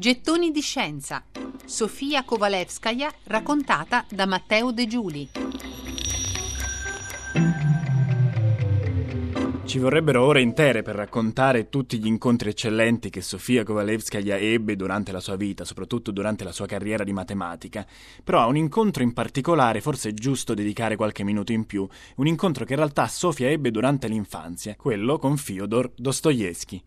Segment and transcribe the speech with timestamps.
[0.00, 1.24] Gettoni di scienza.
[1.64, 5.28] Sofia Kovalevskaya raccontata da Matteo De Giuli.
[9.64, 15.10] Ci vorrebbero ore intere per raccontare tutti gli incontri eccellenti che Sofia Kovalevskaya ebbe durante
[15.10, 17.84] la sua vita, soprattutto durante la sua carriera di matematica.
[18.22, 21.84] Però a un incontro in particolare forse è giusto dedicare qualche minuto in più,
[22.18, 26.80] un incontro che in realtà Sofia ebbe durante l'infanzia, quello con Fyodor Dostoevsky.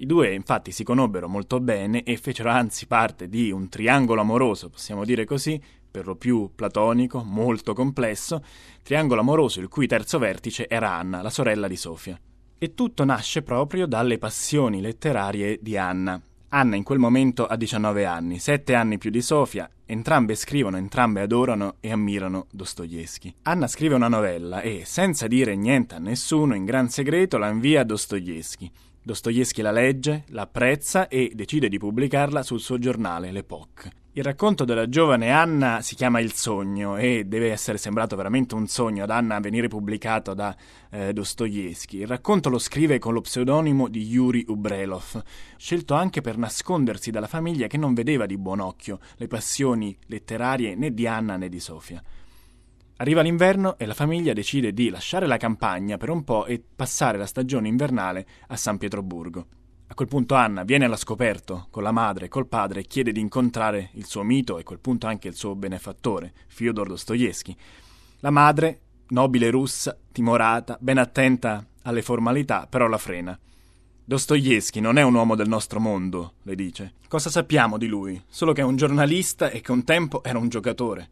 [0.00, 4.70] I due infatti si conobbero molto bene e fecero anzi parte di un triangolo amoroso,
[4.70, 8.44] possiamo dire così, per lo più platonico, molto complesso,
[8.84, 12.16] triangolo amoroso il cui terzo vertice era Anna, la sorella di Sofia.
[12.56, 16.20] E tutto nasce proprio dalle passioni letterarie di Anna.
[16.50, 21.22] Anna in quel momento ha 19 anni, 7 anni più di Sofia, entrambe scrivono, entrambe
[21.22, 23.34] adorano e ammirano Dostoevsky.
[23.42, 27.80] Anna scrive una novella e, senza dire niente a nessuno, in gran segreto la invia
[27.80, 28.70] a Dostoevsky.
[29.08, 33.90] Dostoevsky la legge, la apprezza e decide di pubblicarla sul suo giornale, L'Epoque.
[34.12, 38.66] Il racconto della giovane Anna si chiama Il sogno e deve essere sembrato veramente un
[38.66, 40.54] sogno ad Anna venire pubblicato da
[40.90, 42.00] eh, Dostoevsky.
[42.00, 45.22] Il racconto lo scrive con lo pseudonimo di Yuri Ubrelov,
[45.56, 50.74] scelto anche per nascondersi dalla famiglia che non vedeva di buon occhio le passioni letterarie
[50.74, 52.02] né di Anna né di Sofia.
[53.00, 57.16] Arriva l'inverno e la famiglia decide di lasciare la campagna per un po' e passare
[57.16, 59.46] la stagione invernale a San Pietroburgo.
[59.86, 63.12] A quel punto Anna viene alla scoperto con la madre e col padre e chiede
[63.12, 67.54] di incontrare il suo mito e a quel punto anche il suo benefattore, Fyodor Dostoevsky.
[68.18, 73.38] La madre, nobile russa, timorata, ben attenta alle formalità, però la frena.
[74.04, 76.94] Dostoevsky non è un uomo del nostro mondo, le dice.
[77.06, 78.20] Cosa sappiamo di lui?
[78.26, 81.10] Solo che è un giornalista e che un tempo era un giocatore.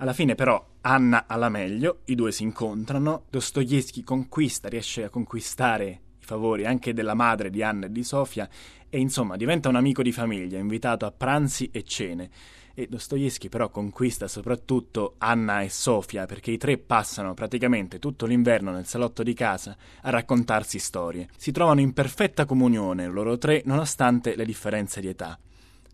[0.00, 5.08] Alla fine però Anna ha la meglio, i due si incontrano, Dostoevsky conquista, riesce a
[5.08, 8.48] conquistare favori anche della madre di Anna e di Sofia
[8.88, 12.30] e insomma diventa un amico di famiglia, invitato a pranzi e cene.
[12.74, 18.70] E Dostoevsky però conquista soprattutto Anna e Sofia perché i tre passano praticamente tutto l'inverno
[18.70, 21.28] nel salotto di casa a raccontarsi storie.
[21.36, 25.36] Si trovano in perfetta comunione loro tre nonostante le differenze di età.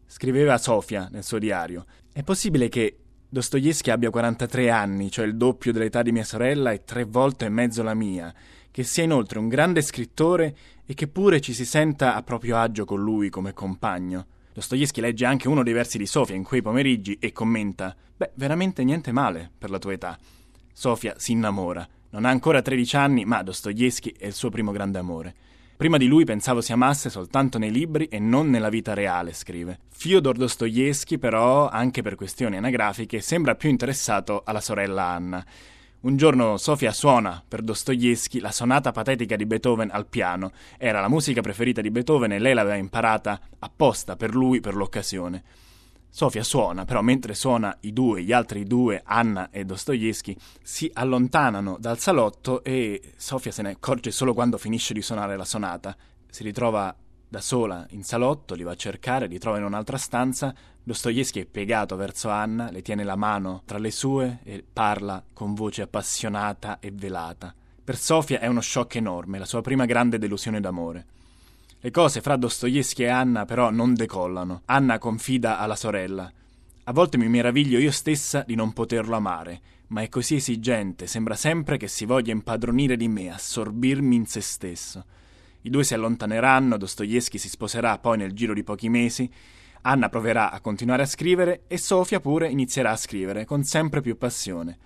[0.06, 1.86] Scriveva Sofia nel suo diario.
[2.12, 2.98] È possibile che
[3.34, 7.48] Dostoevsky abbia 43 anni, cioè il doppio dell'età di mia sorella e tre volte e
[7.48, 8.32] mezzo la mia,
[8.70, 10.56] che sia inoltre un grande scrittore
[10.86, 14.26] e che pure ci si senta a proprio agio con lui come compagno.
[14.52, 18.84] Dostoevsky legge anche uno dei versi di Sofia in quei pomeriggi e commenta: Beh, veramente
[18.84, 20.16] niente male per la tua età.
[20.72, 21.84] Sofia si innamora.
[22.10, 25.34] Non ha ancora 13 anni, ma Dostoevsky è il suo primo grande amore.
[25.76, 29.80] Prima di lui pensavo si amasse soltanto nei libri e non nella vita reale, scrive.
[29.90, 35.44] Fyodor Dostoevsky, però, anche per questioni anagrafiche, sembra più interessato alla sorella Anna.
[36.02, 40.52] Un giorno Sofia suona per Dostoevsky la sonata patetica di Beethoven al piano.
[40.78, 45.42] Era la musica preferita di Beethoven e lei l'aveva imparata apposta per lui per l'occasione.
[46.16, 51.76] Sofia suona, però mentre suona i due, gli altri due, Anna e Dostoevsky, si allontanano
[51.80, 55.96] dal salotto e Sofia se ne accorge solo quando finisce di suonare la sonata.
[56.30, 56.94] Si ritrova
[57.28, 60.54] da sola in salotto, li va a cercare, li trova in un'altra stanza.
[60.84, 65.54] Dostoevsky è piegato verso Anna, le tiene la mano tra le sue e parla con
[65.54, 67.52] voce appassionata e velata.
[67.82, 71.06] Per Sofia è uno shock enorme, la sua prima grande delusione d'amore.
[71.84, 74.62] Le cose fra Dostoevsky e Anna però non decollano.
[74.64, 76.32] Anna confida alla sorella.
[76.84, 81.34] A volte mi meraviglio io stessa di non poterlo amare, ma è così esigente, sembra
[81.34, 85.04] sempre che si voglia impadronire di me, assorbirmi in se stesso.
[85.60, 89.30] I due si allontaneranno, Dostoevsky si sposerà poi nel giro di pochi mesi,
[89.82, 94.16] Anna proverà a continuare a scrivere e Sofia pure inizierà a scrivere con sempre più
[94.16, 94.78] passione.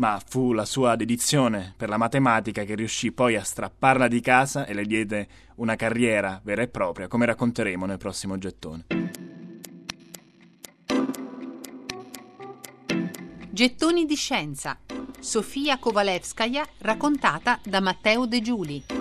[0.00, 4.64] Ma fu la sua dedizione per la matematica che riuscì poi a strapparla di casa
[4.64, 8.86] e le diede una carriera vera e propria, come racconteremo nel prossimo gettone.
[13.50, 14.78] Gettoni di scienza.
[15.18, 18.99] Sofia Kovalevskaya raccontata da Matteo De Giuli.